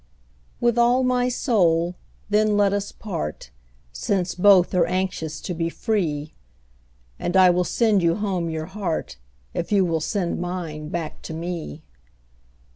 With 0.59 0.79
all 0.79 1.03
my 1.03 1.29
soul, 1.29 1.93
then, 2.27 2.57
let 2.57 2.73
us 2.73 2.91
part, 2.91 3.51
Since 3.93 4.33
both 4.33 4.73
are 4.73 4.87
anxious 4.87 5.39
to 5.41 5.53
be 5.53 5.69
free; 5.69 6.33
And 7.19 7.37
I 7.37 7.51
will 7.51 7.63
sand 7.63 8.01
you 8.01 8.15
home 8.15 8.49
your 8.49 8.65
heart, 8.65 9.17
If 9.53 9.71
you 9.71 9.85
will 9.85 10.01
send 10.01 10.41
mine 10.41 10.89
back 10.89 11.21
to 11.21 11.35
me. 11.35 11.83